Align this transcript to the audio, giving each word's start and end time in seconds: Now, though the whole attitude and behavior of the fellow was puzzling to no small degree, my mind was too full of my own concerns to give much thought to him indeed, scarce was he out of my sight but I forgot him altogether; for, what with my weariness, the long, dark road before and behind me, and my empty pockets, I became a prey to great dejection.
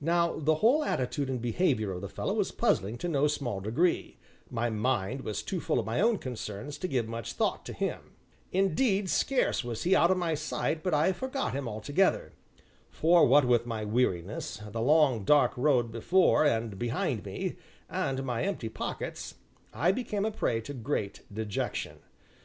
Now, 0.00 0.34
though 0.34 0.40
the 0.42 0.54
whole 0.54 0.84
attitude 0.84 1.28
and 1.28 1.42
behavior 1.42 1.90
of 1.90 2.00
the 2.00 2.08
fellow 2.08 2.34
was 2.34 2.52
puzzling 2.52 2.98
to 2.98 3.08
no 3.08 3.26
small 3.26 3.58
degree, 3.58 4.16
my 4.48 4.70
mind 4.70 5.22
was 5.22 5.42
too 5.42 5.58
full 5.60 5.80
of 5.80 5.84
my 5.86 6.00
own 6.00 6.18
concerns 6.18 6.78
to 6.78 6.86
give 6.86 7.08
much 7.08 7.32
thought 7.32 7.66
to 7.66 7.72
him 7.72 8.12
indeed, 8.52 9.10
scarce 9.10 9.64
was 9.64 9.82
he 9.82 9.96
out 9.96 10.12
of 10.12 10.18
my 10.18 10.36
sight 10.36 10.84
but 10.84 10.94
I 10.94 11.12
forgot 11.12 11.52
him 11.52 11.66
altogether; 11.68 12.32
for, 12.90 13.26
what 13.26 13.44
with 13.44 13.66
my 13.66 13.84
weariness, 13.84 14.58
the 14.70 14.80
long, 14.80 15.24
dark 15.24 15.56
road 15.56 15.90
before 15.90 16.44
and 16.44 16.78
behind 16.78 17.24
me, 17.24 17.56
and 17.90 18.22
my 18.22 18.44
empty 18.44 18.68
pockets, 18.68 19.34
I 19.74 19.90
became 19.90 20.24
a 20.24 20.30
prey 20.30 20.60
to 20.60 20.74
great 20.74 21.22
dejection. 21.34 21.98